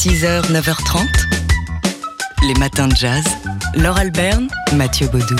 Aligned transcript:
6h, 0.00 0.50
9h30. 0.50 1.04
Les 2.48 2.54
matins 2.54 2.88
de 2.88 2.96
jazz. 2.96 3.22
Laure 3.74 3.98
Alberne, 3.98 4.48
Mathieu 4.74 5.06
Baudou. 5.08 5.36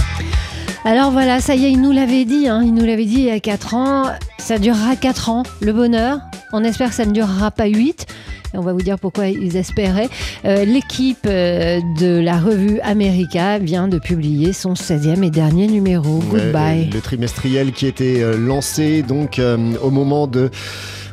Alors 0.84 1.12
voilà, 1.12 1.40
ça 1.40 1.54
y 1.54 1.64
est, 1.64 1.72
il 1.72 1.80
nous 1.80 1.92
l'avait 1.92 2.26
dit, 2.26 2.46
hein, 2.46 2.60
il 2.62 2.74
nous 2.74 2.84
l'avait 2.84 3.06
dit 3.06 3.20
il 3.20 3.24
y 3.24 3.30
a 3.30 3.40
4 3.40 3.74
ans, 3.74 4.10
ça 4.36 4.58
durera 4.58 4.96
4 4.96 5.30
ans, 5.30 5.44
le 5.62 5.72
bonheur. 5.72 6.18
On 6.52 6.62
espère 6.62 6.90
que 6.90 6.94
ça 6.94 7.06
ne 7.06 7.12
durera 7.12 7.50
pas 7.50 7.68
8. 7.68 8.06
Et 8.52 8.58
on 8.58 8.60
va 8.60 8.74
vous 8.74 8.82
dire 8.82 8.98
pourquoi 8.98 9.28
ils 9.28 9.56
espéraient. 9.56 10.10
Euh, 10.44 10.66
L'équipe 10.66 11.24
euh, 11.24 11.80
de 11.98 12.20
la 12.20 12.38
revue 12.38 12.80
America 12.80 13.58
vient 13.58 13.88
de 13.88 13.98
publier 13.98 14.52
son 14.52 14.74
16e 14.74 15.22
et 15.22 15.30
dernier 15.30 15.68
numéro. 15.68 16.18
Ouais, 16.18 16.42
Goodbye. 16.42 16.90
Le 16.92 17.00
trimestriel 17.00 17.72
qui 17.72 17.86
était 17.86 18.20
euh, 18.20 18.36
lancé 18.36 19.02
donc 19.02 19.38
euh, 19.38 19.56
au 19.82 19.90
moment 19.90 20.26
de 20.26 20.50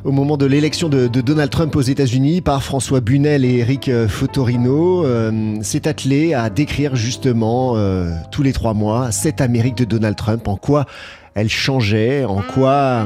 au 0.04 0.12
moment 0.12 0.38
de 0.38 0.46
l'élection 0.46 0.90
de, 0.90 1.08
Donald 1.08 1.50
Trump 1.50 1.76
aux 1.76 1.82
États-Unis 1.82 2.42
par 2.42 2.64
François 2.64 3.02
Bunel 3.02 3.44
et 3.46 3.58
Eric 3.58 3.90
euh, 3.90 4.08
Fotorino, 4.08 5.06
euh, 5.06 5.56
s'est 5.62 5.88
attelé 5.88 6.34
à 6.34 6.50
décrire 6.50 6.96
justement 6.96 7.74
euh, 7.76 8.12
tous 8.32 8.44
les 8.44 8.54
trois 8.54 8.74
mois 8.74 9.12
cette 9.12 9.42
Amérique 9.42 9.78
de 9.78 9.86
Donald 9.86 10.16
Trump, 10.16 10.48
en 10.48 10.56
quoi 10.56 10.86
elle 11.38 11.50
changeait, 11.50 12.26
en 12.26 12.42
quoi 12.42 13.06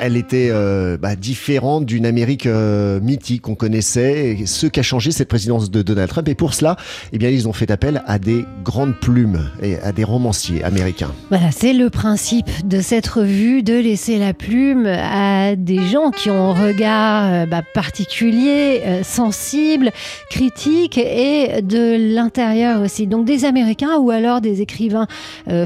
elle 0.00 0.16
était 0.16 0.48
euh, 0.50 0.96
bah, 0.96 1.16
différente 1.16 1.86
d'une 1.86 2.06
Amérique 2.06 2.46
euh, 2.46 3.00
mythique 3.00 3.42
qu'on 3.42 3.54
connaissait, 3.54 4.38
ce 4.46 4.66
qu'a 4.66 4.82
changé 4.82 5.10
cette 5.10 5.28
présidence 5.28 5.70
de 5.70 5.82
Donald 5.82 6.08
Trump. 6.08 6.28
Et 6.28 6.34
pour 6.34 6.54
cela, 6.54 6.76
eh 7.12 7.18
bien, 7.18 7.30
ils 7.30 7.48
ont 7.48 7.52
fait 7.52 7.70
appel 7.70 8.02
à 8.06 8.18
des 8.18 8.44
grandes 8.64 8.94
plumes 8.96 9.50
et 9.62 9.78
à 9.78 9.92
des 9.92 10.04
romanciers 10.04 10.62
américains. 10.64 11.12
Voilà, 11.30 11.50
c'est 11.50 11.72
le 11.72 11.90
principe 11.90 12.50
de 12.66 12.80
cette 12.80 13.06
revue, 13.06 13.62
de 13.62 13.74
laisser 13.74 14.18
la 14.18 14.34
plume 14.34 14.86
à 14.86 15.56
des 15.56 15.82
gens 15.86 16.10
qui 16.10 16.30
ont 16.30 16.50
un 16.50 16.66
regard 16.66 17.32
euh, 17.32 17.46
bah, 17.46 17.62
particulier, 17.74 18.82
sensible, 19.02 19.90
critique 20.30 20.98
et 20.98 21.62
de 21.62 22.14
l'intérieur 22.14 22.82
aussi. 22.82 23.06
Donc 23.06 23.26
des 23.26 23.44
Américains 23.44 23.96
ou 23.98 24.10
alors 24.10 24.40
des 24.40 24.60
écrivains 24.60 25.06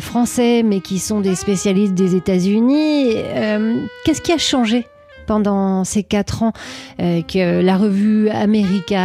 français 0.01 0.63
mais 0.63 0.81
qui 0.81 0.99
sont 0.99 1.21
des 1.21 1.35
spécialistes 1.35 1.95
des 1.95 2.15
États-Unis. 2.15 3.15
Euh, 3.17 3.81
Qu'est-ce 4.21 4.27
qui 4.27 4.33
a 4.33 4.59
changé 4.59 4.85
pendant 5.27 5.85
ces 5.85 6.03
quatre 6.03 6.43
ans 6.43 6.53
euh, 7.01 7.23
que 7.23 7.63
la 7.65 7.79
revue 7.79 8.29
America 8.29 8.99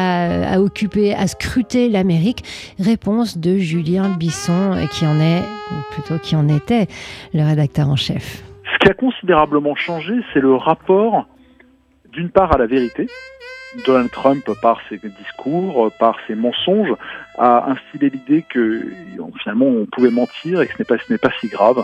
a 0.52 0.60
occupé, 0.60 1.14
a 1.14 1.28
scruté 1.28 1.88
l'Amérique? 1.88 2.44
Réponse 2.80 3.38
de 3.38 3.58
Julien 3.58 4.10
Bisson, 4.10 4.74
euh, 4.74 4.88
qui 4.88 5.06
en 5.06 5.18
est, 5.22 5.40
ou 5.72 5.94
plutôt 5.94 6.20
qui 6.20 6.36
en 6.36 6.50
était, 6.50 6.88
le 7.34 7.44
rédacteur 7.44 7.88
en 7.88 7.96
chef. 7.96 8.44
Ce 8.74 8.78
qui 8.80 8.90
a 8.90 8.94
considérablement 8.94 9.76
changé, 9.76 10.14
c'est 10.34 10.42
le 10.42 10.56
rapport, 10.56 11.28
d'une 12.12 12.30
part, 12.30 12.54
à 12.54 12.58
la 12.58 12.66
vérité. 12.66 13.08
Donald 13.86 14.12
Trump, 14.12 14.44
par 14.62 14.80
ses 14.90 14.98
discours, 14.98 15.92
par 16.00 16.18
ses 16.28 16.36
mensonges, 16.36 16.94
a 17.38 17.72
instillé 17.72 18.10
l'idée 18.10 18.44
que 18.48 18.82
finalement 19.42 19.66
on 19.66 19.86
pouvait 19.86 20.12
mentir 20.12 20.62
et 20.62 20.68
que 20.68 20.74
ce 20.74 20.80
n'est 20.80 20.86
pas, 20.86 20.98
ce 20.98 21.12
n'est 21.12 21.20
pas 21.20 21.32
si 21.40 21.48
grave, 21.48 21.84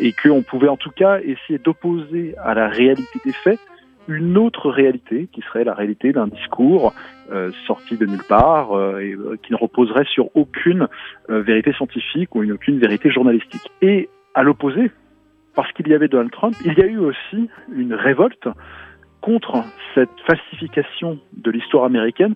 et 0.00 0.12
qu'on 0.12 0.42
pouvait 0.42 0.68
en 0.68 0.76
tout 0.76 0.90
cas 0.90 1.18
essayer 1.20 1.58
d'opposer 1.58 2.34
à 2.42 2.54
la 2.54 2.68
réalité 2.68 3.18
des 3.24 3.32
faits 3.32 3.60
une 4.08 4.36
autre 4.38 4.70
réalité, 4.70 5.28
qui 5.32 5.40
serait 5.42 5.64
la 5.64 5.74
réalité 5.74 6.12
d'un 6.12 6.26
discours 6.26 6.92
euh, 7.30 7.50
sorti 7.66 7.96
de 7.96 8.06
nulle 8.06 8.24
part 8.28 8.72
euh, 8.72 8.98
et 8.98 9.12
euh, 9.12 9.36
qui 9.42 9.52
ne 9.52 9.56
reposerait 9.56 10.04
sur 10.12 10.34
aucune 10.34 10.88
euh, 11.30 11.42
vérité 11.42 11.72
scientifique 11.72 12.34
ou 12.34 12.42
une, 12.42 12.52
aucune 12.52 12.78
vérité 12.78 13.10
journalistique. 13.10 13.70
Et 13.82 14.08
à 14.34 14.42
l'opposé, 14.42 14.90
parce 15.54 15.70
qu'il 15.72 15.88
y 15.88 15.94
avait 15.94 16.08
Donald 16.08 16.32
Trump, 16.32 16.56
il 16.64 16.72
y 16.74 16.82
a 16.82 16.86
eu 16.86 16.98
aussi 16.98 17.48
une 17.72 17.94
révolte 17.94 18.48
contre 19.20 19.64
cette 19.94 20.10
falsification 20.26 21.18
de 21.32 21.50
l'histoire 21.50 21.84
américaine 21.84 22.34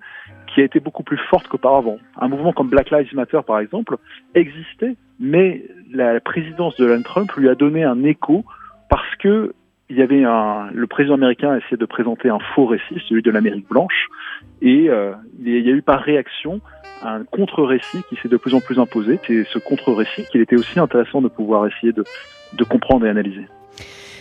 qui 0.54 0.60
a 0.60 0.64
été 0.64 0.80
beaucoup 0.80 1.02
plus 1.02 1.18
forte 1.30 1.48
qu'auparavant. 1.48 1.98
Un 2.20 2.28
mouvement 2.28 2.52
comme 2.52 2.68
Black 2.68 2.90
Lives 2.90 3.14
Matter, 3.14 3.40
par 3.46 3.58
exemple, 3.58 3.96
existait, 4.34 4.96
mais 5.18 5.64
la 5.92 6.20
présidence 6.20 6.76
de 6.76 6.84
Donald 6.84 7.04
Trump 7.04 7.32
lui 7.36 7.48
a 7.48 7.54
donné 7.54 7.84
un 7.84 8.04
écho 8.04 8.44
parce 8.88 9.14
que 9.16 9.54
y 9.90 10.02
avait 10.02 10.24
le 10.72 10.86
président 10.86 11.14
américain 11.14 11.52
a 11.52 11.58
essayé 11.58 11.76
de 11.76 11.84
présenter 11.84 12.28
un 12.28 12.38
faux 12.54 12.66
récit, 12.66 13.02
celui 13.08 13.22
de 13.22 13.30
l'Amérique 13.30 13.68
blanche, 13.68 14.08
et 14.62 14.88
euh, 14.88 15.12
il 15.38 15.48
y 15.48 15.70
a 15.70 15.72
eu 15.72 15.82
par 15.82 16.00
réaction 16.00 16.60
un 17.02 17.22
contre-récit 17.24 18.02
qui 18.08 18.16
s'est 18.16 18.28
de 18.28 18.36
plus 18.36 18.54
en 18.54 18.60
plus 18.60 18.78
imposé. 18.78 19.20
C'est 19.26 19.44
ce 19.44 19.58
contre-récit 19.58 20.24
qu'il 20.30 20.40
était 20.40 20.56
aussi 20.56 20.80
intéressant 20.80 21.20
de 21.20 21.28
pouvoir 21.28 21.66
essayer 21.66 21.92
de 21.92 22.64
comprendre 22.64 23.06
et 23.06 23.10
analyser. 23.10 23.46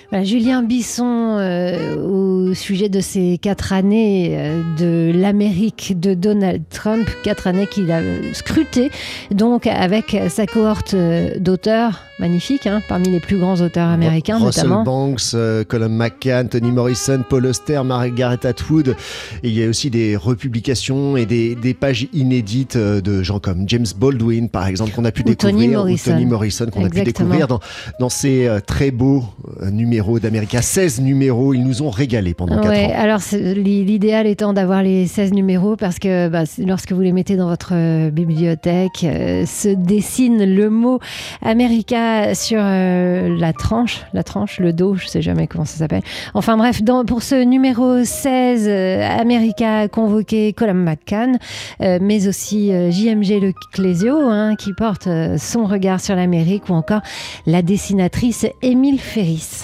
Voilà, 0.10 0.26
Julien 0.26 0.64
Bisson, 0.64 1.38
euh, 1.40 1.96
au 1.96 2.54
sujet 2.54 2.90
de 2.90 3.00
ces 3.00 3.40
quatre 3.42 3.74
années 3.74 4.36
euh, 4.38 4.62
de 4.78 5.12
l'Amérique 5.18 6.00
de 6.00 6.14
Donald 6.14 6.64
Trump, 6.70 7.08
quatre 7.24 7.48
années 7.48 7.68
qu'il 7.68 7.92
a 7.92 8.02
scrutées, 8.34 8.92
donc 9.32 9.66
avec 9.66 10.16
sa 10.30 10.46
cohorte 10.46 10.94
euh, 10.94 11.32
d'auteurs 11.40 12.04
magnifiques, 12.20 12.68
hein, 12.68 12.82
parmi 12.88 13.10
les 13.10 13.20
plus 13.20 13.40
grands 13.40 13.60
auteurs 13.60 13.90
américains 13.90 14.38
Russell 14.38 14.66
notamment. 14.66 14.84
Banks, 14.84 15.34
euh, 15.34 15.64
Colin 15.64 15.90
McCann, 15.90 16.48
Toni 16.48 16.72
Morrison, 16.72 17.24
Paul 17.28 17.48
Auster, 17.48 17.82
Margaret 17.84 18.46
Atwood. 18.46 18.96
Et 19.42 19.50
il 19.50 19.58
y 19.58 19.64
a 19.64 19.68
aussi 19.68 19.90
des 19.90 20.16
republications 20.16 21.18
et 21.18 21.26
des, 21.26 21.56
des 21.56 21.74
pages 21.74 22.08
inédites 22.14 22.78
de 22.78 23.24
gens 23.24 23.40
comme 23.40 23.64
James 23.68 23.86
Baldwin, 23.98 24.48
par 24.48 24.68
exemple, 24.68 24.92
qu'on 24.92 25.06
a 25.06 25.12
pu 25.12 25.22
Ou 25.22 25.26
découvrir. 25.26 25.56
Toni 25.56 25.68
ou 25.70 25.72
Morrison. 25.80 26.26
Morrison, 26.26 26.66
qu'on 26.72 26.86
a 26.86 26.90
pu 26.90 27.02
découvrir 27.02 27.48
dans, 27.48 27.60
dans 28.00 28.10
ces 28.10 28.48
très 28.68 28.92
beaux 28.92 29.24
euh, 29.62 29.72
numéros 30.04 30.20
d'América. 30.20 30.62
16 30.62 31.02
numéros, 31.02 31.54
ils 31.54 31.64
nous 31.64 31.82
ont 31.82 31.90
régalé 31.90 32.34
pendant 32.34 32.56
4 32.60 32.68
Ouais, 32.70 32.86
ans. 32.88 32.92
alors 32.98 33.20
l'idéal 33.56 34.28
étant 34.28 34.52
d'avoir 34.54 34.84
les 34.84 35.08
16 35.08 35.32
numéros 35.34 35.76
parce 35.78 35.98
que 35.98 36.28
bah, 36.28 36.44
lorsque 36.60 36.92
vous 36.92 37.00
les 37.02 37.14
mettez 37.14 37.36
dans 37.38 37.48
votre 37.48 37.72
euh, 37.74 38.10
bibliothèque, 38.12 39.04
euh, 39.06 39.46
se 39.46 39.70
dessine 39.70 40.44
le 40.44 40.70
mot 40.70 41.00
America 41.42 42.36
sur 42.36 42.60
euh, 42.62 43.36
la 43.40 43.54
tranche, 43.54 44.02
la 44.14 44.24
tranche, 44.24 44.60
le 44.60 44.74
dos, 44.74 44.96
je 44.96 45.08
sais 45.08 45.22
jamais 45.22 45.48
comment 45.48 45.66
ça 45.66 45.78
s'appelle. 45.78 46.02
Enfin 46.34 46.58
bref, 46.58 46.82
dans- 46.84 47.06
pour 47.06 47.24
ce 47.24 47.42
numéro 47.44 48.04
16, 48.04 48.66
euh, 48.68 49.08
America 49.20 49.80
a 49.80 49.88
convoqué 49.88 50.52
Colin 50.54 50.74
McCann, 50.74 51.38
mais 51.80 52.28
aussi 52.28 52.70
JMG 52.92 53.40
Le 53.40 53.54
Clésio, 53.74 54.18
hein, 54.20 54.56
qui 54.58 54.74
porte 54.74 55.08
son 55.38 55.66
regard 55.66 56.02
sur 56.02 56.16
l'Amérique, 56.16 56.70
ou 56.70 56.74
encore 56.74 57.02
la 57.46 57.62
dessinatrice 57.62 58.46
Émile 58.62 59.00
Ferris. 59.00 59.64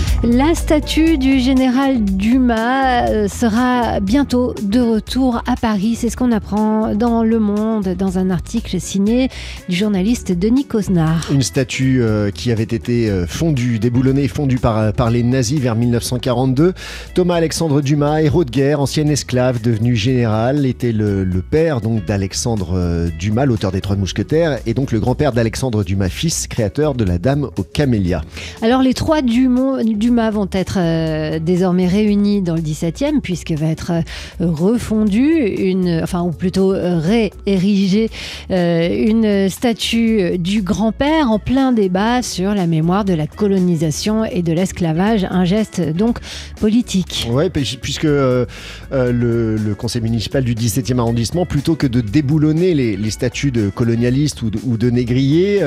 La 0.23 0.53
statue 0.53 1.17
du 1.17 1.39
général 1.39 2.03
Dumas 2.05 3.07
euh, 3.09 3.27
sera 3.27 3.99
bientôt 4.01 4.53
de 4.61 4.79
retour 4.79 5.41
à 5.47 5.55
Paris. 5.59 5.95
C'est 5.95 6.11
ce 6.11 6.15
qu'on 6.17 6.31
apprend 6.31 6.93
dans 6.93 7.23
Le 7.23 7.39
Monde, 7.39 7.95
dans 7.97 8.19
un 8.19 8.29
article 8.29 8.79
signé 8.79 9.29
du 9.67 9.75
journaliste 9.75 10.31
Denis 10.31 10.65
Cosnard. 10.65 11.27
Une 11.33 11.41
statue 11.41 12.03
euh, 12.03 12.29
qui 12.29 12.51
avait 12.51 12.61
été 12.61 13.09
euh, 13.09 13.25
fondue, 13.25 13.79
déboulonnée 13.79 14.27
fondue 14.27 14.59
par, 14.59 14.93
par 14.93 15.09
les 15.09 15.23
nazis 15.23 15.59
vers 15.59 15.73
1942. 15.75 16.73
Thomas 17.15 17.35
Alexandre 17.35 17.81
Dumas, 17.81 18.21
héros 18.21 18.43
de 18.45 18.51
guerre, 18.51 18.79
ancien 18.79 19.07
esclave 19.07 19.59
devenu 19.59 19.95
général, 19.95 20.67
était 20.67 20.91
le, 20.91 21.23
le 21.23 21.41
père 21.41 21.81
donc 21.81 22.05
d'Alexandre 22.05 23.09
Dumas, 23.17 23.45
l'auteur 23.47 23.71
des 23.71 23.81
Trois 23.81 23.95
Mousquetaires, 23.95 24.59
et 24.67 24.75
donc 24.75 24.91
le 24.91 24.99
grand-père 24.99 25.31
d'Alexandre 25.33 25.83
Dumas, 25.83 26.09
fils, 26.09 26.45
créateur 26.45 26.93
de 26.93 27.05
la 27.05 27.17
Dame 27.17 27.49
aux 27.57 27.63
Camélias. 27.63 28.21
Alors 28.61 28.83
les 28.83 28.93
trois 28.93 29.23
Dumont- 29.23 29.81
Dumas 29.83 30.10
vont 30.31 30.49
être 30.51 30.77
euh, 30.77 31.39
désormais 31.39 31.87
réunis 31.87 32.41
dans 32.41 32.55
le 32.55 32.61
17e 32.61 33.21
puisque 33.21 33.51
va 33.51 33.67
être 33.67 33.91
euh, 33.91 34.01
refondue 34.45 35.37
une, 35.57 36.01
enfin 36.03 36.21
ou 36.21 36.31
plutôt 36.31 36.73
euh, 36.73 36.99
réérigée 36.99 38.09
euh, 38.51 38.89
une 39.07 39.49
statue 39.49 40.37
du 40.37 40.61
grand-père 40.61 41.31
en 41.31 41.39
plein 41.39 41.71
débat 41.71 42.21
sur 42.21 42.53
la 42.53 42.67
mémoire 42.67 43.05
de 43.05 43.13
la 43.13 43.27
colonisation 43.27 44.25
et 44.25 44.41
de 44.41 44.53
l'esclavage, 44.53 45.25
un 45.29 45.45
geste 45.45 45.81
donc 45.95 46.19
politique. 46.59 47.27
Puis- 47.49 47.77
puisque 47.81 48.03
le, 48.03 48.47
le 48.91 49.75
conseil 49.75 50.01
municipal 50.01 50.43
du 50.43 50.53
17e 50.55 50.99
arrondissement, 50.99 51.45
plutôt 51.45 51.75
que 51.75 51.87
de 51.87 52.01
déboulonner 52.01 52.73
les, 52.73 52.95
les 52.97 53.11
statuts 53.11 53.51
de 53.51 53.69
colonialistes 53.69 54.41
ou 54.41 54.49
de, 54.49 54.59
ou 54.65 54.77
de 54.77 54.89
négriers, 54.89 55.61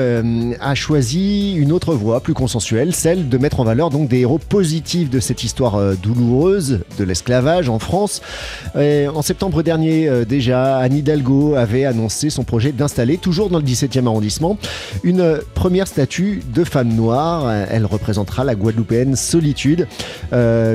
a 0.59 0.75
choisi 0.75 1.53
une 1.55 1.71
autre 1.71 1.93
voie 1.93 2.19
plus 2.21 2.33
consensuelle, 2.33 2.93
celle 2.93 3.29
de 3.29 3.37
mettre 3.37 3.59
en 3.59 3.63
valeur 3.63 3.89
donc 3.89 4.07
des 4.09 4.19
héros 4.19 4.34
positifs 4.37 5.09
de 5.09 5.19
cette 5.19 5.43
histoire 5.43 5.75
euh, 5.75 5.95
douloureuse 5.95 6.81
de 6.97 7.03
l'esclavage 7.03 7.69
en 7.69 7.79
France. 7.79 8.21
Et 8.77 9.07
en 9.07 9.21
septembre 9.21 9.63
dernier, 9.63 10.07
euh, 10.07 10.25
déjà, 10.25 10.77
Anne 10.77 10.95
Hidalgo 10.95 11.55
avait 11.55 11.85
annoncé 11.85 12.29
son 12.29 12.43
projet 12.43 12.71
d'installer, 12.71 13.17
toujours 13.17 13.49
dans 13.49 13.59
le 13.59 13.63
17e 13.63 14.05
arrondissement, 14.07 14.57
une 15.03 15.21
euh, 15.21 15.39
première 15.53 15.87
statue 15.87 16.41
de 16.53 16.63
femme 16.63 16.93
noire. 16.93 17.51
Elle 17.69 17.85
représentera 17.85 18.43
la 18.43 18.55
Guadeloupéenne 18.55 19.15
Solitude, 19.15 19.87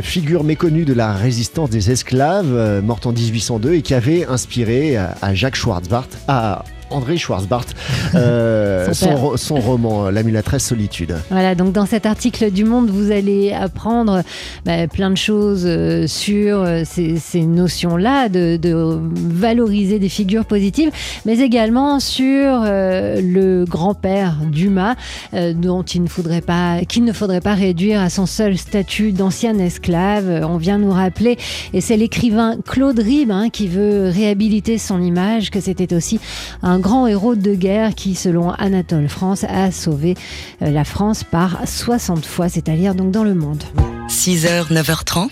figure 0.03 0.45
méconnue 0.45 0.85
de 0.85 0.93
la 0.93 1.13
résistance 1.13 1.71
des 1.71 1.91
esclaves, 1.91 2.83
morte 2.83 3.07
en 3.07 3.13
1802 3.13 3.75
et 3.75 3.83
qui 3.83 3.95
avait 3.95 4.27
inspiré 4.27 4.97
à 4.97 5.35
Jacques 5.35 5.57
Schwarzbart 5.57 6.09
à 6.29 6.65
André 6.91 7.17
Schwarzbart, 7.17 7.67
euh, 8.15 8.93
son, 8.93 9.37
son, 9.37 9.57
roman 9.57 10.11
L'amulatrice 10.11 10.65
solitude. 10.65 11.17
Voilà, 11.31 11.55
donc 11.55 11.73
dans 11.73 11.87
cet 11.87 12.07
article 12.07 12.51
du 12.51 12.65
Monde, 12.65 12.91
vous 12.91 13.11
allez 13.11 13.53
apprendre 13.53 14.23
bah, 14.65 14.87
plein 14.89 15.11
de 15.11 15.17
choses 15.17 15.65
euh, 15.67 16.07
sur 16.07 16.63
euh, 16.63 16.83
ces, 16.85 17.19
ces 17.19 17.43
notions-là, 17.43 18.29
de, 18.29 18.57
de, 18.57 18.99
valoriser 19.15 19.99
des 19.99 20.09
figures 20.09 20.45
positives, 20.45 20.91
mais 21.25 21.39
également 21.39 22.01
sur 22.01 22.63
euh, 22.65 23.21
le 23.23 23.65
grand-père 23.65 24.37
Dumas, 24.51 24.97
euh, 25.35 25.53
dont 25.53 25.83
il 25.83 26.03
ne 26.03 26.09
faudrait 26.09 26.41
pas, 26.41 26.81
qu'il 26.89 27.05
ne 27.05 27.13
faudrait 27.13 27.41
pas 27.41 27.55
réduire 27.55 28.01
à 28.01 28.11
son 28.11 28.27
seul 28.27 28.59
statut 28.59 29.13
d'ancien 29.13 29.59
esclave. 29.59 30.45
On 30.49 30.57
vient 30.57 30.79
nous 30.79 30.93
rappeler, 30.93 31.39
et 31.73 31.81
c'est 31.81 31.97
l'écrivain 31.97 32.57
Claude 32.65 32.99
Ribes 32.99 33.31
hein, 33.31 33.49
qui 33.51 33.69
veut 33.69 34.09
réhabiliter 34.09 34.79
son 34.79 35.01
image, 35.01 35.51
que 35.51 35.61
c'était 35.61 35.95
aussi 35.95 36.21
un 36.63 36.80
grand 36.81 37.07
héros 37.07 37.35
de 37.35 37.55
guerre 37.55 37.95
qui, 37.95 38.15
selon 38.15 38.51
Anatole 38.51 39.09
France, 39.09 39.45
a 39.45 39.71
sauvé 39.71 40.17
euh, 40.63 40.71
la 40.71 40.85
France 40.85 41.25
par 41.25 41.61
60 41.67 42.25
fois, 42.25 42.49
c'est-à-dire 42.49 42.95
donc 42.95 43.11
dans 43.11 43.25
le 43.25 43.35
monde. 43.35 43.63
6h, 44.09 44.73
9h30, 44.73 45.31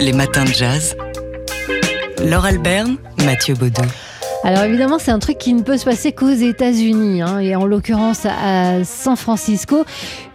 les 0.00 0.12
matins 0.12 0.44
de 0.44 0.52
jazz. 0.52 0.96
Laure 2.24 2.46
Alberne, 2.46 2.96
Mathieu 3.24 3.54
Baudou. 3.54 3.82
Alors 4.44 4.62
évidemment, 4.62 4.98
c'est 5.00 5.10
un 5.10 5.18
truc 5.18 5.36
qui 5.36 5.52
ne 5.52 5.62
peut 5.62 5.76
se 5.76 5.84
passer 5.84 6.12
qu'aux 6.12 6.30
États-Unis, 6.30 7.22
hein, 7.22 7.40
et 7.40 7.56
en 7.56 7.66
l'occurrence 7.66 8.24
à 8.24 8.84
San 8.84 9.16
Francisco, 9.16 9.84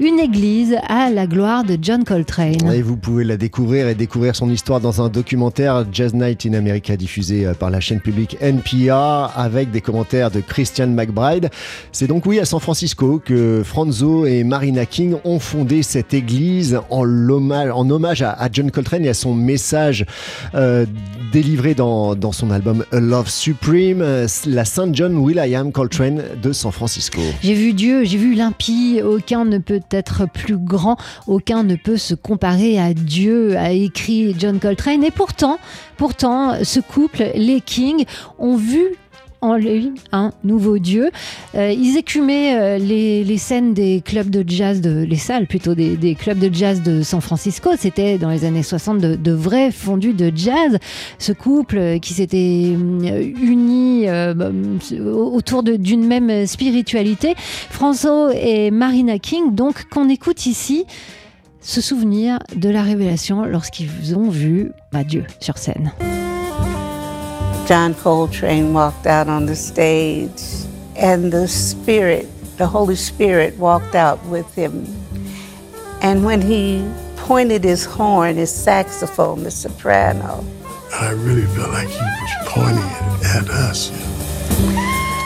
une 0.02 0.20
église 0.20 0.76
à 0.90 1.10
la 1.10 1.26
gloire 1.26 1.64
de 1.64 1.78
John 1.82 2.04
Coltrane. 2.04 2.72
Et 2.74 2.82
vous 2.82 2.98
pouvez 2.98 3.24
la 3.24 3.38
découvrir 3.38 3.88
et 3.88 3.96
découvrir 3.96 4.36
son 4.36 4.50
histoire 4.50 4.82
dans 4.82 5.02
un 5.02 5.08
documentaire 5.08 5.86
Jazz 5.90 6.14
Night 6.14 6.46
in 6.46 6.54
America 6.54 6.98
diffusé 6.98 7.46
euh, 7.46 7.54
par 7.54 7.70
la 7.70 7.80
chaîne 7.80 8.02
publique 8.02 8.38
NPR 8.42 9.32
avec 9.36 9.72
des 9.72 9.80
commentaires 9.80 10.32
de 10.32 10.42
Christian 10.42 10.88
McBride. 10.88 11.50
C'est 11.94 12.08
donc 12.08 12.26
oui 12.26 12.40
à 12.40 12.46
San 12.46 12.60
Francisco 12.60 13.22
que 13.24 13.64
Franzo 13.64 14.26
et 14.26 14.44
Marina 14.44 14.86
King 14.86 15.16
ont 15.24 15.40
fondé 15.40 15.82
cette 15.82 16.14
église 16.14 16.80
en, 16.90 17.04
hommage 17.30 18.22
à, 18.22 18.32
à, 18.32 18.50
John 18.52 18.70
Coltrane 18.70 19.06
et 19.06 19.10
à 19.10 19.14
son 19.14 19.34
message 19.34 20.06
euh, 20.56 20.86
délivré 21.32 21.74
dans, 21.74 22.16
dans 22.16 22.34
son 22.34 22.52
album 22.52 22.84
A 22.92 23.00
Love 23.00 23.30
Supreme 23.30 23.93
la 23.94 24.66
Saint 24.66 24.92
John 24.94 25.18
Will.i.am 25.18 25.72
Coltrane 25.72 26.24
de 26.42 26.52
San 26.52 26.72
Francisco. 26.72 27.20
J'ai 27.42 27.54
vu 27.54 27.74
Dieu, 27.74 28.04
j'ai 28.04 28.18
vu 28.18 28.34
l'impie, 28.34 29.02
aucun 29.04 29.46
ne 29.46 29.58
peut 29.58 29.82
être 29.92 30.28
plus 30.32 30.58
grand, 30.58 30.98
aucun 31.28 31.64
ne 31.64 31.76
peut 31.76 31.98
se 31.98 32.16
comparer 32.16 32.80
à 32.80 32.94
Dieu, 32.94 33.58
a 33.58 33.72
écrit 33.72 34.36
John 34.38 34.60
Coltrane. 34.60 35.04
Et 35.04 35.12
pourtant, 35.12 35.60
pourtant, 35.98 36.64
ce 36.64 36.80
couple, 36.80 37.32
les 37.36 37.62
Kings, 37.62 38.06
ont 38.40 38.56
vu 38.56 38.96
en 39.44 39.58
lui 39.58 39.92
un 40.12 40.32
nouveau 40.44 40.80
dieu. 40.80 41.12
Euh, 41.56 41.72
ils 41.72 41.98
écumaient 41.98 42.56
euh, 42.56 42.78
les, 42.78 43.24
les, 43.24 43.38
scènes 43.38 43.74
des 43.74 44.02
clubs 44.04 44.30
de 44.30 44.44
jazz, 44.48 44.80
de, 44.80 45.04
les 45.04 45.18
salles 45.18 45.48
plutôt 45.48 45.76
des, 45.76 45.98
des 45.98 46.16
clubs 46.16 46.40
de 46.40 46.54
jazz 46.54 46.82
de 46.82 47.02
San 47.04 47.20
Francisco. 47.20 47.72
C'était 47.78 48.18
dans 48.18 48.30
les 48.30 48.46
années 48.46 48.64
60 48.64 49.00
de, 49.00 49.32
vrais 49.32 49.72
fondus 49.72 50.14
de 50.14 50.32
jazz. 50.34 50.78
Ce 51.20 51.34
couple 51.34 52.00
qui 52.00 52.14
s'était 52.14 52.64
uni 52.72 54.08
euh, 54.08 54.34
autour 55.14 55.64
d'une 55.64 56.08
même 56.08 56.48
spiritualité. 56.48 57.36
François 57.38 58.34
et 58.34 58.72
Marina 58.72 59.20
King, 59.20 59.54
donc 59.54 59.90
qu'on 59.90 60.08
écoute 60.08 60.46
ici 60.46 60.86
se 61.60 61.82
souvenir 61.82 62.40
de 62.56 62.70
la 62.70 62.82
révélation 62.82 63.46
lorsqu'ils 63.46 64.16
ont 64.16 64.30
vu 64.30 64.72
bah, 64.92 65.04
Dieu 65.04 65.26
sur 65.40 65.58
scène. 65.58 65.92
John 67.66 67.94
Coltrane 67.96 68.74
walked 68.74 69.08
out 69.08 69.30
on 69.30 69.46
the 69.46 69.56
stage, 69.56 70.42
and 70.98 71.32
the 71.32 71.48
Spirit, 71.48 72.28
the 72.58 72.68
Holy 72.68 72.98
Spirit, 72.98 73.58
walked 73.58 73.96
out 73.96 74.24
with 74.26 74.54
him. 74.54 74.86
And 76.02 76.26
when 76.26 76.42
he 76.42 76.86
pointed 77.16 77.64
his 77.64 77.86
horn, 77.86 78.36
his 78.36 78.54
saxophone, 78.54 79.44
the 79.44 79.52
soprano, 79.52 80.46
I 80.92 81.12
really 81.12 81.46
felt 81.56 81.70
like 81.70 81.88
he 81.88 82.02
was 82.02 82.32
pointing 82.48 82.84
it 82.84 83.26
at 83.28 83.50
us. 83.50 83.92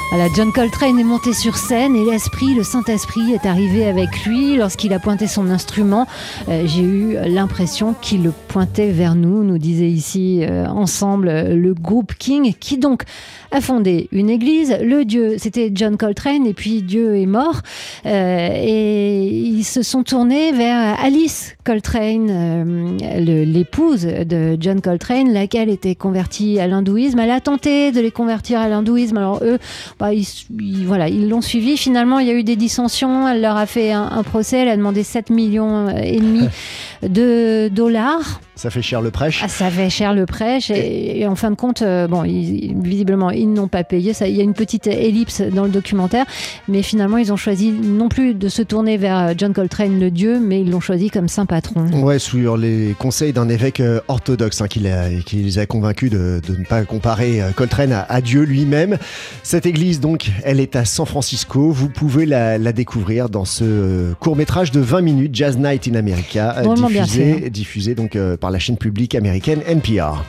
Voilà, 0.09 0.29
John 0.33 0.53
Coltrane 0.53 0.97
est 0.97 1.03
monté 1.03 1.33
sur 1.33 1.57
scène 1.57 1.93
et 1.97 2.05
l'esprit, 2.05 2.55
le 2.55 2.63
Saint-Esprit 2.63 3.33
est 3.33 3.45
arrivé 3.45 3.85
avec 3.85 4.23
lui. 4.25 4.55
Lorsqu'il 4.55 4.93
a 4.93 4.99
pointé 4.99 5.27
son 5.27 5.49
instrument, 5.49 6.07
euh, 6.47 6.63
j'ai 6.65 6.81
eu 6.81 7.17
l'impression 7.25 7.93
qu'il 7.93 8.23
le 8.23 8.31
pointait 8.47 8.91
vers 8.91 9.15
nous, 9.15 9.43
nous 9.43 9.57
disait 9.57 9.89
ici 9.89 10.39
euh, 10.43 10.65
ensemble 10.67 11.29
le 11.53 11.73
groupe 11.73 12.13
King, 12.17 12.53
qui 12.57 12.77
donc 12.77 13.03
a 13.51 13.61
fondé 13.61 14.07
une 14.11 14.29
église. 14.29 14.77
Le 14.81 15.05
Dieu, 15.05 15.35
c'était 15.37 15.71
John 15.73 15.97
Coltrane, 15.97 16.45
et 16.45 16.53
puis 16.53 16.81
Dieu 16.81 17.17
est 17.17 17.25
mort. 17.25 17.61
Euh, 18.05 18.49
et 18.53 19.27
ils 19.27 19.63
se 19.63 19.81
sont 19.81 20.03
tournés 20.03 20.51
vers 20.51 20.99
Alice 21.03 21.55
Coltrane, 21.63 22.29
euh, 22.29 23.45
l'épouse 23.45 24.03
de 24.03 24.57
John 24.59 24.81
Coltrane, 24.81 25.33
laquelle 25.33 25.69
était 25.69 25.95
convertie 25.95 26.59
à 26.59 26.67
l'hindouisme. 26.67 27.19
Elle 27.19 27.31
a 27.31 27.41
tenté 27.41 27.91
de 27.91 28.01
les 28.01 28.11
convertir 28.11 28.59
à 28.59 28.69
l'hindouisme. 28.69 29.17
Alors 29.17 29.39
eux, 29.43 29.59
bah, 29.99 30.13
ils, 30.13 30.27
ils, 30.59 30.85
voilà, 30.85 31.09
ils 31.09 31.29
l'ont 31.29 31.41
suivi. 31.41 31.77
Finalement, 31.77 32.19
il 32.19 32.27
y 32.27 32.31
a 32.31 32.33
eu 32.33 32.43
des 32.43 32.55
dissensions. 32.55 33.27
Elle 33.27 33.41
leur 33.41 33.57
a 33.57 33.65
fait 33.65 33.91
un, 33.91 34.03
un 34.03 34.23
procès. 34.23 34.59
Elle 34.59 34.69
a 34.69 34.77
demandé 34.77 35.03
7 35.03 35.29
millions 35.29 35.89
et 35.89 36.19
demi 36.19 36.47
de 37.03 37.69
dollars. 37.69 38.41
Ça 38.57 38.71
fait 38.71 38.81
cher 38.81 39.01
le 39.01 39.11
prêche. 39.11 39.41
Ah, 39.43 39.47
ça 39.47 39.69
fait 39.69 39.89
cher 39.89 40.13
le 40.13 40.25
prêche. 40.25 40.71
Et, 40.71 41.19
et 41.19 41.27
en 41.27 41.35
fin 41.35 41.51
de 41.51 41.55
compte, 41.55 41.83
euh, 41.83 42.07
bon, 42.07 42.23
ils, 42.23 42.75
visiblement, 42.81 43.29
ils 43.29 43.51
n'ont 43.51 43.67
pas 43.67 43.83
payé. 43.83 44.13
Ça, 44.13 44.27
il 44.27 44.35
y 44.35 44.41
a 44.41 44.43
une 44.43 44.55
petite 44.55 44.87
ellipse 44.87 45.41
dans 45.41 45.63
le 45.63 45.69
documentaire. 45.69 46.25
Mais 46.67 46.81
finalement, 46.81 47.17
ils 47.17 47.31
ont 47.31 47.37
choisi 47.37 47.71
non 47.71 48.09
plus 48.09 48.33
de 48.33 48.49
se 48.49 48.63
tourner 48.63 48.97
vers 48.97 49.37
John 49.37 49.53
Coltrane, 49.53 49.99
le 49.99 50.09
dieu, 50.09 50.39
mais 50.39 50.61
ils 50.61 50.71
l'ont 50.71 50.79
choisi 50.79 51.09
comme 51.09 51.27
saint 51.27 51.45
patron. 51.45 51.85
Ouais, 52.01 52.19
sur 52.19 52.57
les 52.57 52.95
conseils 52.97 53.31
d'un 53.31 53.47
évêque 53.47 53.79
euh, 53.79 53.99
orthodoxe 54.07 54.61
hein, 54.61 54.67
qui, 54.67 54.79
les 54.79 55.59
a 55.59 55.65
convaincus 55.65 56.09
de, 56.09 56.41
de, 56.47 56.55
ne 56.55 56.65
pas 56.65 56.83
comparer 56.83 57.41
euh, 57.41 57.51
Coltrane 57.51 57.91
à, 57.91 58.01
à 58.09 58.21
Dieu 58.21 58.41
lui-même. 58.41 58.97
Cette 59.43 59.67
église, 59.67 59.99
donc, 59.99 60.31
elle 60.43 60.59
est 60.59 60.75
à 60.75 60.83
San 60.85 61.05
Francisco. 61.05 61.71
Vous 61.71 61.89
pouvez 61.89 62.25
la, 62.25 62.57
la 62.57 62.73
découvrir 62.73 63.29
dans 63.29 63.45
ce 63.45 64.13
court-métrage 64.15 64.71
de 64.71 64.79
20 64.79 65.01
minutes, 65.01 65.35
Jazz 65.35 65.57
Night 65.57 65.87
in 65.87 65.95
America, 65.95 66.55
diffusé, 66.75 67.49
diffusé 67.49 67.95
donc 67.95 68.17
par 68.39 68.46
la 68.49 68.59
chaîne 68.59 68.77
publique 68.77 69.15
américaine 69.15 69.61
NPR. 69.65 70.23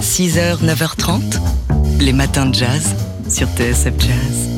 6h, 0.00 0.64
9h30, 0.64 1.20
les 2.00 2.12
matins 2.12 2.46
de 2.46 2.54
jazz 2.54 2.94
sur 3.28 3.48
TSF 3.48 3.94
Jazz. 3.98 4.57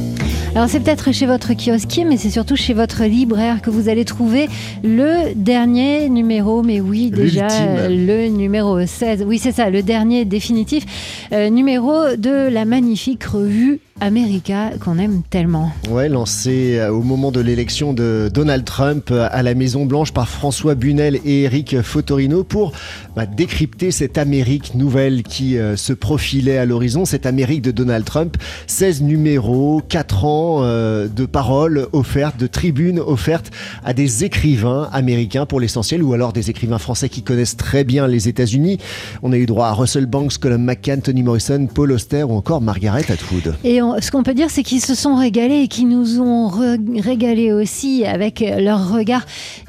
Alors 0.57 0.69
c'est 0.69 0.81
peut-être 0.81 1.13
chez 1.13 1.27
votre 1.27 1.53
kiosquier, 1.55 2.05
mais 2.05 2.17
c'est 2.17 2.29
surtout 2.29 2.57
chez 2.57 2.75
votre 2.75 3.05
libraire 3.05 3.63
que 3.63 3.71
vous 3.71 3.89
allez 3.89 4.05
trouver 4.05 4.49
le 4.83 5.33
dernier 5.35 6.09
numéro, 6.09 6.63
mais 6.63 6.81
oui 6.81 7.11
déjà 7.11 7.47
le 7.89 8.27
numéro 8.27 8.85
16, 8.85 9.25
oui 9.27 9.39
c'est 9.39 9.53
ça, 9.53 9.71
le 9.71 9.83
dernier 9.83 10.25
définitif 10.25 11.29
euh, 11.33 11.51
numéro 11.51 12.17
de 12.17 12.49
la 12.49 12.65
magnifique 12.65 13.23
revue 13.25 13.79
America 14.01 14.71
qu'on 14.83 14.99
aime 14.99 15.23
tellement. 15.29 15.73
Ouais, 15.91 16.09
lancé 16.09 16.81
au 16.91 17.03
moment 17.03 17.31
de 17.31 17.41
l'élection 17.41 17.93
de 17.93 18.31
Donald 18.33 18.65
Trump 18.65 19.13
à 19.13 19.43
la 19.43 19.55
Maison 19.55 19.85
Blanche 19.85 20.13
par 20.13 20.27
François 20.27 20.75
Bunel 20.75 21.21
et 21.25 21.43
Eric 21.43 21.83
Fotorino 21.83 22.43
pour 22.43 22.73
bah, 23.15 23.27
décrypter 23.27 23.91
cette 23.91 24.17
Amérique 24.17 24.75
nouvelle 24.75 25.23
qui 25.23 25.59
euh, 25.59 25.77
se 25.77 25.93
profilait 25.93 26.57
à 26.57 26.65
l'horizon, 26.65 27.05
cette 27.05 27.27
Amérique 27.27 27.61
de 27.61 27.73
Donald 27.73 28.07
Trump. 28.07 28.39
16 28.67 29.03
numéros, 29.03 29.83
4 29.87 30.25
ans 30.25 30.40
euh, 30.63 31.09
de 31.09 31.27
paroles 31.27 31.87
offertes, 31.93 32.39
de 32.39 32.47
tribunes 32.47 33.01
offertes 33.01 33.51
à 33.85 33.93
des 33.93 34.25
écrivains 34.25 34.89
américains 34.93 35.47
pour 35.47 35.61
l'essentiel 35.61 36.03
ou 36.03 36.13
alors 36.13 36.33
des 36.33 36.51
écrivains 36.51 36.79
français 36.79 37.09
qui 37.09 37.23
connaissent 37.23 37.57
très 37.57 37.85
bien 37.85 38.07
les 38.07 38.29
États-Unis. 38.29 38.79
On 39.23 39.33
a 39.33 39.37
eu 39.37 39.47
droit 39.47 39.67
à 39.67 39.73
Russell 39.73 40.07
Banks, 40.07 40.39
Colin 40.39 40.59
McCann, 40.59 41.03
Toni 41.03 41.23
Morrison, 41.23 41.67
Paul 41.73 41.93
Auster 41.93 42.25
ou 42.25 42.33
encore 42.33 42.61
Margaret 42.61 43.05
Atwood. 43.11 43.55
Et 43.65 43.81
ce 44.01 44.11
qu'on 44.11 44.23
peut 44.23 44.35
dire, 44.35 44.51
c'est 44.51 44.63
qu'ils 44.63 44.81
se 44.81 44.95
sont 44.95 45.17
régalés 45.17 45.63
et 45.63 45.69
qu'ils 45.69 45.89
nous 45.89 46.21
ont 46.21 46.51
régalés 46.99 47.53
aussi 47.53 48.05
avec 48.05 48.45
leur 48.59 48.93
regard 48.93 49.25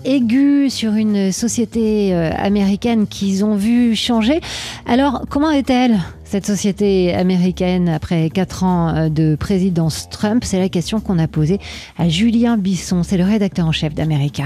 aigu 0.05 0.69
sur 0.69 0.93
une 0.93 1.31
société 1.31 2.13
euh, 2.13 2.31
américaine 2.37 3.07
qu'ils 3.07 3.43
ont 3.45 3.55
vu 3.55 3.95
changer. 3.95 4.41
Alors, 4.87 5.23
comment 5.29 5.51
est-elle 5.51 5.99
cette 6.31 6.45
société 6.45 7.13
américaine 7.13 7.89
après 7.89 8.29
quatre 8.29 8.63
ans 8.63 8.95
euh, 8.95 9.09
de 9.09 9.35
présidence 9.35 10.07
Trump 10.09 10.45
C'est 10.45 10.59
la 10.59 10.69
question 10.69 11.01
qu'on 11.01 11.19
a 11.19 11.27
posée 11.27 11.59
à 11.99 12.07
Julien 12.07 12.57
Bisson, 12.57 13.03
c'est 13.03 13.17
le 13.17 13.25
rédacteur 13.25 13.65
en 13.65 13.73
chef 13.73 13.93
d'America. 13.93 14.45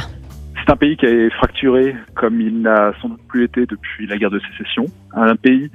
C'est 0.56 0.72
un 0.74 0.78
pays 0.78 0.98
qui 0.98 1.06
est 1.06 1.30
fracturé 1.30 1.96
comme 2.16 2.42
il 2.42 2.64
n'a 2.64 2.92
sans 3.00 3.10
doute 3.10 3.22
plus 3.28 3.44
été 3.44 3.68
depuis 3.68 4.08
la 4.08 4.18
guerre 4.18 4.32
de 4.32 4.42
sécession. 4.50 4.86
Un 5.14 5.36
pays 5.36 5.70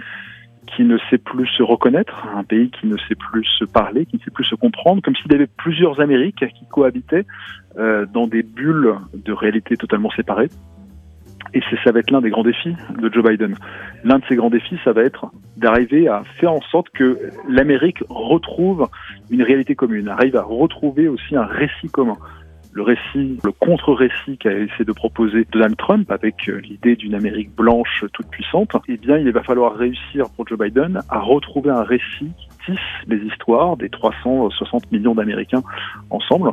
qui 0.75 0.83
ne 0.83 0.99
sait 1.11 1.19
plus 1.19 1.47
se 1.47 1.62
reconnaître, 1.62 2.26
un 2.35 2.43
pays 2.43 2.71
qui 2.71 2.88
ne 2.88 2.97
sait 3.09 3.14
plus 3.14 3.45
se 3.61 3.64
parler, 3.64 4.05
qui 4.05 4.17
ne 4.17 4.23
sait 4.23 4.33
plus 4.33 4.45
se 4.45 4.57
comprendre, 4.57 5.02
comme 5.02 5.14
s'il 5.14 5.31
y 5.31 5.35
avait 5.37 5.47
plusieurs 5.47 6.00
Amériques 6.00 6.45
qui 6.45 6.67
cohabitaient 6.73 7.25
euh, 7.79 8.05
dans 8.12 8.26
des 8.26 8.43
bulles 8.43 8.97
de 9.14 9.33
réalité 9.33 9.76
totalement 9.76 10.11
séparées. 10.11 10.50
Et 11.52 11.61
ça 11.85 11.90
va 11.92 12.00
être 12.00 12.11
l'un 12.11 12.21
des 12.21 12.30
grands 12.30 12.45
défis 12.45 12.76
de 12.99 13.12
Joe 13.12 13.25
Biden. 13.25 13.54
L'un 14.04 14.19
de 14.19 14.25
ces 14.28 14.37
grands 14.37 14.50
défis, 14.50 14.78
ça 14.85 14.92
va 14.92 15.02
être 15.02 15.26
d'arriver 15.57 16.09
à 16.09 16.23
faire 16.38 16.52
en 16.52 16.61
sorte 16.61 16.90
que 16.90 17.19
l'Amérique 17.49 18.02
retrouve 18.09 18.88
une 19.30 19.42
réalité 19.42 19.75
commune, 19.75 20.09
arrive 20.09 20.37
à 20.37 20.42
retrouver 20.42 21.09
aussi 21.09 21.37
un 21.37 21.45
récit 21.45 21.88
commun 21.90 22.16
le 22.73 22.83
récit, 22.83 23.39
le 23.45 23.53
contre-récit 23.53 24.39
qu'a 24.39 24.53
essayé 24.53 24.85
de 24.85 24.93
proposer 24.93 25.47
Donald 25.50 25.77
Trump 25.77 26.11
avec 26.11 26.49
euh, 26.49 26.61
l'idée 26.61 26.97
d'une 26.97 27.15
Amérique 27.15 27.55
blanche 27.55 28.05
toute 28.12 28.29
puissante, 28.29 28.71
eh 28.89 28.97
bien, 28.97 29.19
il 29.19 29.31
va 29.33 29.43
falloir 29.43 29.75
réussir 29.75 30.27
pour 30.37 30.47
Joe 30.47 30.59
Biden 30.59 31.00
à 31.09 31.19
retrouver 31.19 31.71
un 31.71 31.83
récit 31.83 32.31
qui 32.39 32.49
tisse 32.67 33.09
les 33.09 33.19
histoires 33.19 33.77
des 33.77 33.89
360 33.89 34.93
millions 34.93 35.15
d'Américains 35.15 35.62
ensemble. 36.11 36.53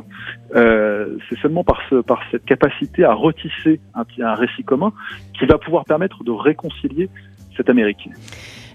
Euh, 0.56 1.16
c'est 1.28 1.38
seulement 1.38 1.62
par, 1.62 1.80
ce, 1.88 1.96
par 1.96 2.20
cette 2.30 2.44
capacité 2.44 3.04
à 3.04 3.14
retisser 3.14 3.80
un, 3.94 4.04
un 4.20 4.34
récit 4.34 4.64
commun 4.64 4.92
qui 5.38 5.46
va 5.46 5.58
pouvoir 5.58 5.84
permettre 5.84 6.24
de 6.24 6.32
réconcilier 6.32 7.08
cette 7.56 7.70
Amérique 7.70 8.08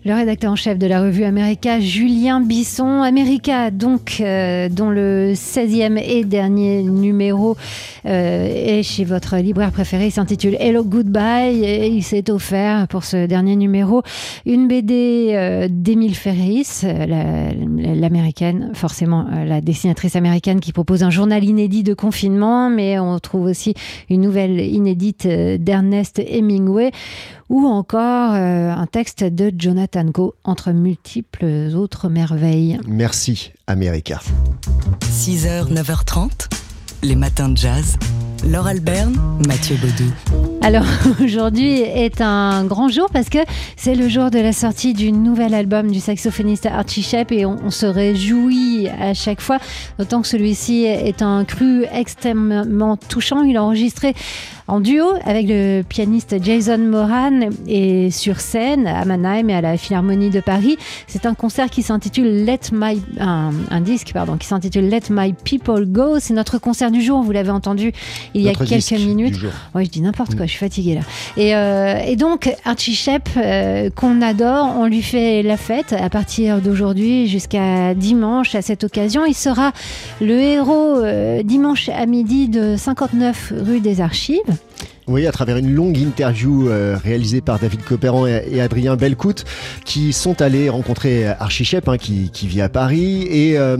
le 0.05 0.13
rédacteur 0.13 0.51
en 0.51 0.57
chef 0.57 0.77
de 0.77 0.85
la 0.85 1.01
revue 1.01 1.23
America, 1.23 1.79
Julien 1.79 2.41
Bisson. 2.41 3.01
America, 3.03 3.71
donc, 3.71 4.17
euh, 4.19 4.67
dont 4.67 4.89
le 4.89 5.31
16e 5.33 5.97
et 5.97 6.25
dernier 6.25 6.83
numéro 6.83 7.55
euh, 8.05 8.79
est 8.79 8.83
chez 8.83 9.05
votre 9.05 9.37
libraire 9.37 9.71
préféré. 9.71 10.07
Il 10.07 10.11
s'intitule 10.11 10.57
Hello 10.59 10.83
Goodbye 10.83 11.63
et 11.63 11.87
il 11.87 12.03
s'est 12.03 12.29
offert 12.29 12.89
pour 12.89 13.05
ce 13.05 13.27
dernier 13.27 13.55
numéro 13.55 14.01
une 14.45 14.67
BD 14.67 15.31
euh, 15.31 15.67
d'Emile 15.71 16.15
Ferris, 16.15 16.81
l'américaine, 16.83 18.71
forcément 18.73 19.25
la 19.45 19.61
dessinatrice 19.61 20.17
américaine 20.17 20.59
qui 20.59 20.73
propose 20.73 21.03
un 21.03 21.11
journal 21.11 21.45
inédit 21.45 21.83
de 21.83 21.93
confinement, 21.93 22.69
mais 22.69 22.99
on 22.99 23.19
trouve 23.19 23.45
aussi 23.45 23.73
une 24.09 24.19
nouvelle 24.19 24.59
inédite 24.59 25.25
d'Ernest 25.25 26.19
Hemingway 26.19 26.91
ou 27.53 27.67
encore 27.67 28.33
euh, 28.33 28.71
un 28.71 28.87
texte 28.87 29.23
de 29.23 29.51
Jonathan 29.55 29.92
Entre 30.43 30.71
multiples 30.71 31.75
autres 31.75 32.09
merveilles. 32.09 32.79
Merci, 32.87 33.51
America. 33.67 34.19
6h, 35.01 35.71
9h30, 35.71 36.49
les 37.03 37.15
matins 37.15 37.49
de 37.49 37.57
jazz. 37.57 37.97
Laure 38.43 38.67
Alberne, 38.67 39.15
Mathieu 39.47 39.77
Baudou. 39.77 40.52
Alors 40.63 40.85
aujourd'hui 41.21 41.81
est 41.81 42.21
un 42.21 42.63
grand 42.63 42.87
jour 42.87 43.09
parce 43.11 43.27
que 43.27 43.39
c'est 43.75 43.95
le 43.95 44.07
jour 44.07 44.31
de 44.31 44.39
la 44.39 44.53
sortie 44.53 44.93
du 44.93 45.11
nouvel 45.11 45.53
album 45.53 45.91
du 45.91 45.99
saxophoniste 45.99 46.67
Archie 46.67 47.03
Shepp 47.03 47.33
et 47.33 47.45
on, 47.45 47.69
se 47.69 47.85
réjouit 47.85 48.87
à 48.87 49.13
chaque 49.13 49.41
fois, 49.41 49.57
d'autant 49.99 50.21
que 50.21 50.27
celui-ci 50.27 50.85
est 50.85 51.21
un 51.21 51.43
cru 51.43 51.83
extrêmement 51.91 52.95
touchant. 52.95 53.43
Il 53.43 53.57
a 53.57 53.63
enregistré 53.63 54.13
en 54.67 54.79
duo 54.79 55.05
avec 55.25 55.47
le 55.49 55.81
pianiste 55.81 56.41
Jason 56.41 56.77
Moran 56.77 57.49
et 57.67 58.11
sur 58.11 58.39
scène 58.39 58.87
à 58.87 59.03
Mannheim 59.03 59.49
et 59.49 59.55
à 59.55 59.61
la 59.61 59.75
Philharmonie 59.75 60.29
de 60.29 60.39
Paris. 60.39 60.77
C'est 61.07 61.25
un 61.25 61.33
concert 61.33 61.69
qui 61.69 61.81
s'intitule 61.81 62.45
Let 62.45 62.71
My 62.71 63.01
un, 63.19 63.81
disque 63.81 64.11
pardon 64.13 64.37
qui 64.37 64.47
s'intitule 64.47 64.87
Let 64.87 65.09
My 65.09 65.33
People 65.33 65.85
Go. 65.85 66.19
C'est 66.19 66.33
notre 66.33 66.57
concert 66.57 66.91
du 66.91 67.01
jour. 67.01 67.21
Vous 67.21 67.33
l'avez 67.33 67.49
entendu 67.49 67.91
il 68.33 68.41
y 68.41 68.49
a 68.49 68.53
quelques 68.53 68.91
minutes. 68.91 69.35
Oui, 69.75 69.85
je 69.85 69.89
dis 69.89 70.01
n'importe 70.01 70.35
quoi. 70.35 70.45
Suis 70.53 70.59
fatiguée 70.59 70.95
là. 70.95 71.01
Et, 71.37 71.55
euh, 71.55 72.15
donc 72.15 72.53
Archie 72.65 72.95
Shepp 72.95 73.29
euh, 73.37 73.89
qu'on 73.89 74.21
adore, 74.21 74.75
on 74.77 74.85
lui 74.85 75.01
fait 75.01 75.43
la 75.43 75.57
fête 75.57 75.93
à 75.93 76.09
partir 76.09 76.61
d'aujourd'hui 76.61 77.27
jusqu'à 77.27 77.93
dimanche. 77.93 78.55
À 78.55 78.61
cette 78.61 78.83
occasion, 78.83 79.25
il 79.25 79.33
sera 79.33 79.71
le 80.21 80.39
héros 80.39 80.99
euh, 80.99 81.43
dimanche 81.43 81.89
à 81.89 82.05
midi 82.05 82.47
de 82.47 82.75
59 82.77 83.53
rue 83.65 83.79
des 83.79 84.01
Archives. 84.01 84.41
Oui, 85.05 85.27
à 85.27 85.33
travers 85.33 85.57
une 85.57 85.73
longue 85.73 85.97
interview 85.97 86.69
euh, 86.69 86.95
réalisée 87.03 87.41
par 87.41 87.59
David 87.59 87.83
Copéran 87.83 88.25
et, 88.25 88.61
Adrien 88.61 88.95
Belcout, 88.95 89.43
qui 89.83 90.13
sont 90.13 90.41
allés 90.41 90.69
rencontrer 90.69 91.27
Archie 91.27 91.65
Shep, 91.65 91.89
hein, 91.89 91.97
qui, 91.97 92.47
vit 92.47 92.61
à 92.61 92.69
Paris. 92.69 93.27
Et 93.29 93.57
euh, 93.57 93.75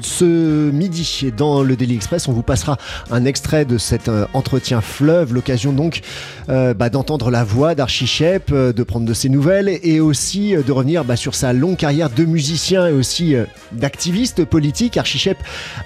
ce 0.00 0.70
midi, 0.70 1.30
dans 1.36 1.62
le 1.62 1.76
Daily 1.76 1.94
Express, 1.94 2.26
on 2.26 2.32
vous 2.32 2.42
passera 2.42 2.78
un 3.10 3.26
extrait 3.26 3.66
de 3.66 3.76
cet 3.76 4.08
euh, 4.08 4.24
entretien 4.32 4.80
fleuve, 4.80 5.34
l'occasion 5.34 5.72
donc 5.72 6.00
bah, 6.48 6.88
d'entendre 6.88 7.30
la 7.30 7.44
voix 7.44 7.74
d'Archie 7.74 8.06
Shep, 8.06 8.50
de 8.50 8.82
prendre 8.82 9.04
de 9.04 9.12
ses 9.12 9.28
nouvelles 9.28 9.68
et 9.82 10.00
aussi 10.00 10.54
de 10.56 10.72
revenir 10.72 11.04
bah, 11.04 11.16
sur 11.16 11.34
sa 11.34 11.52
longue 11.52 11.76
carrière 11.76 12.08
de 12.08 12.24
musicien 12.24 12.86
et 12.86 12.92
aussi 12.92 13.34
d'activiste 13.72 14.46
politique. 14.46 14.96
Archie 14.96 15.18
Shep 15.18 15.36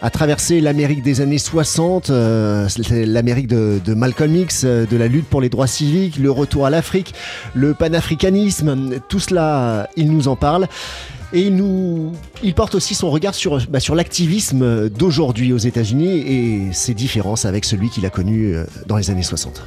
a 0.01 0.11
traversé 0.11 0.61
l'Amérique 0.61 1.03
des 1.03 1.21
années 1.21 1.39
60, 1.39 2.11
l'Amérique 2.11 3.49
de 3.49 3.92
Malcolm 3.95 4.35
X, 4.35 4.63
euh, 4.65 4.87
de 4.87 4.97
la 4.97 5.09
lutte 5.09 5.27
pour 5.27 5.41
les 5.41 5.49
droits 5.49 5.67
civiques, 5.67 6.19
le 6.19 6.31
retour 6.31 6.67
à 6.67 6.71
l'Afrique, 6.71 7.15
le 7.55 7.75
panafricanisme, 7.75 8.99
tout 9.09 9.19
cela, 9.19 9.89
il 9.97 10.13
nous 10.13 10.29
en 10.29 10.37
parle. 10.37 10.69
Et 11.35 11.43
il, 11.43 11.57
nous, 11.57 12.13
il 12.43 12.55
porte 12.55 12.75
aussi 12.75 12.95
son 12.95 13.11
regard 13.11 13.35
sur, 13.35 13.59
bah, 13.71 13.81
sur 13.81 13.95
l'activisme 13.95 14.91
d'aujourd'hui 14.91 15.55
aux 15.55 15.59
États-Unis 15.59 16.19
et 16.19 16.73
ses 16.73 16.93
différences 16.93 17.47
avec 17.47 17.65
celui 17.65 17.89
qu'il 17.89 18.05
a 18.05 18.11
connu 18.11 18.55
euh, 18.55 18.65
dans 18.87 18.99
les 18.99 19.11
années 19.11 19.23
60. 19.23 19.63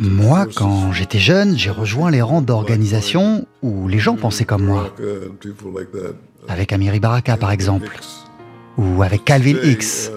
Moi, 0.00 0.46
quand 0.54 0.92
j'étais 0.92 1.18
jeune, 1.18 1.56
j'ai 1.56 1.70
rejoint 1.70 2.10
les 2.10 2.22
rangs 2.22 2.42
d'organisations 2.42 3.46
où 3.62 3.86
les 3.88 3.98
gens 3.98 4.16
pensaient 4.16 4.44
comme 4.44 4.64
moi. 4.64 4.92
Avec 6.48 6.72
Amiri 6.72 7.00
Baraka, 7.00 7.36
par 7.36 7.52
exemple 7.52 7.88
ou 8.78 9.02
avec 9.02 9.24
Calvin 9.24 9.56
X. 9.62 10.10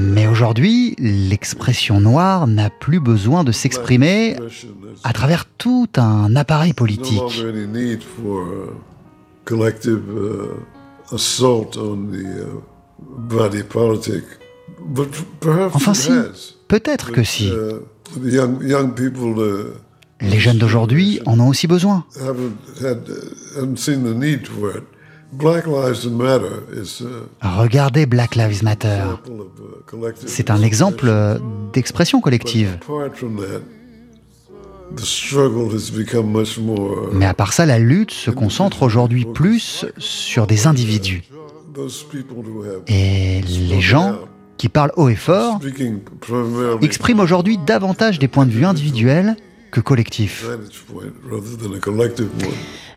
Mais 0.00 0.26
aujourd'hui, 0.28 0.94
l'expression 0.98 2.00
noire 2.00 2.46
n'a 2.46 2.70
plus 2.70 3.00
besoin 3.00 3.44
de 3.44 3.52
s'exprimer 3.52 4.36
à 5.02 5.12
travers 5.12 5.46
tout 5.46 5.88
un 5.96 6.36
appareil 6.36 6.72
politique. 6.72 7.20
Enfin 15.74 15.94
si, 15.94 16.10
peut-être 16.68 17.12
que 17.12 17.24
si. 17.24 17.50
Uh, 20.22 20.30
les 20.30 20.38
jeunes 20.38 20.58
d'aujourd'hui 20.58 21.20
en 21.26 21.40
ont 21.40 21.48
aussi 21.48 21.66
besoin. 21.66 22.04
Regardez 27.40 28.06
Black 28.06 28.36
Lives 28.36 28.62
Matter. 28.62 29.02
C'est 30.26 30.50
un 30.50 30.62
exemple 30.62 31.12
d'expression 31.72 32.20
collective. 32.20 32.78
Mais 37.12 37.26
à 37.26 37.34
part 37.34 37.52
ça, 37.52 37.66
la 37.66 37.78
lutte 37.78 38.10
se 38.10 38.30
concentre 38.30 38.82
aujourd'hui 38.82 39.24
plus 39.24 39.86
sur 39.98 40.46
des 40.46 40.66
individus. 40.66 41.22
Et 42.86 43.40
les 43.40 43.80
gens 43.80 44.16
qui 44.58 44.68
parlent 44.68 44.92
haut 44.96 45.08
et 45.08 45.16
fort 45.16 45.58
expriment 46.82 47.20
aujourd'hui 47.20 47.58
davantage 47.58 48.18
des 48.18 48.28
points 48.28 48.46
de 48.46 48.50
vue 48.52 48.66
individuels 48.66 49.36
que 49.72 49.80
collectif. 49.80 50.46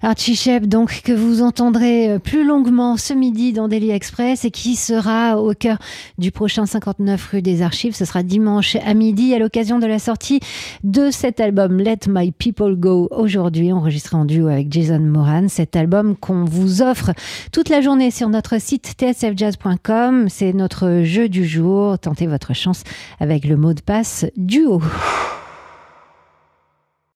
Archie 0.01 0.36
Shep, 0.36 0.65
donc, 0.65 1.01
que 1.03 1.13
vous 1.13 1.41
entendrez 1.41 2.12
euh, 2.12 2.20
plus 2.20 2.46
longuement 2.46 2.98
ce 2.98 3.13
midi 3.13 3.53
dans 3.53 3.70
Daily 3.70 3.91
Express 3.91 4.44
et 4.44 4.51
qui 4.51 4.75
sera 4.75 5.41
au 5.41 5.53
cœur 5.53 5.77
du 6.17 6.32
prochain 6.32 6.65
59 6.65 7.29
rue 7.32 7.41
des 7.41 7.62
Archives. 7.62 7.96
Ce 7.96 8.03
sera 8.03 8.22
dimanche 8.22 8.75
à 8.75 8.94
midi 8.94 9.34
à 9.34 9.39
l'occasion 9.39 9.79
de 9.79 9.88
la 9.88 10.00
sortie 10.00 10.41
de 10.84 11.10
cet 11.12 11.39
album 11.39 11.79
Let 11.79 12.01
My 12.10 12.32
People 12.32 12.75
Go 12.75 13.08
aujourd'hui, 13.10 13.72
enregistré 13.72 14.17
en 14.17 14.25
duo 14.25 14.48
avec 14.48 14.72
Jason 14.72 15.00
Moran. 15.00 15.48
Cet 15.48 15.77
album 15.77 16.17
qu'on 16.17 16.44
vous 16.44 16.82
offre 16.82 17.12
toute 17.53 17.70
la 17.70 17.79
journée 17.79 18.12
sur 18.12 18.27
notre 18.27 18.60
site 18.60 18.96
tsfjazz.com. 19.00 20.27
C'est 20.27 20.51
notre 20.51 21.03
jeu 21.03 21.29
du 21.29 21.48
jour. 21.48 21.98
Tentez 21.98 22.27
votre 22.27 22.53
chance 22.53 22.84
avec 23.22 23.46
le 23.46 23.55
mot 23.55 23.74
de 23.74 23.82
passe 23.82 24.25
duo. 24.36 24.82